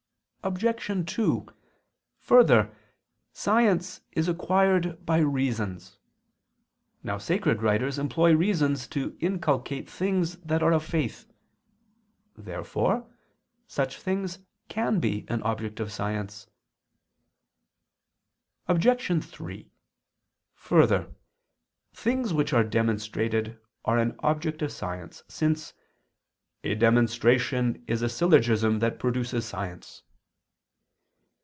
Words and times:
Obj. 0.43 1.05
2: 1.05 1.47
Further, 2.17 2.75
science 3.31 4.01
is 4.13 4.27
acquired 4.27 5.05
by 5.05 5.19
reasons. 5.19 5.99
Now 7.03 7.19
sacred 7.19 7.61
writers 7.61 7.99
employ 7.99 8.33
reasons 8.35 8.87
to 8.87 9.15
inculcate 9.19 9.87
things 9.87 10.37
that 10.37 10.63
are 10.63 10.71
of 10.73 10.83
faith. 10.83 11.27
Therefore 12.35 13.07
such 13.67 13.99
things 14.01 14.39
can 14.67 14.99
be 14.99 15.25
an 15.29 15.43
object 15.43 15.79
of 15.79 15.91
science. 15.91 16.47
Obj. 18.67 19.23
3: 19.23 19.71
Further, 20.55 21.13
things 21.93 22.33
which 22.33 22.51
are 22.51 22.63
demonstrated 22.63 23.59
are 23.85 23.99
an 23.99 24.15
object 24.23 24.63
of 24.63 24.71
science, 24.71 25.21
since 25.27 25.75
a 26.63 26.73
"demonstration 26.73 27.83
is 27.85 28.01
a 28.01 28.09
syllogism 28.09 28.79
that 28.79 28.97
produces 28.97 29.45
science." 29.45 30.01